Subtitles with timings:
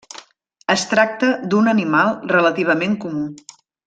[0.75, 3.27] Es tracta d'un animal relativament comú.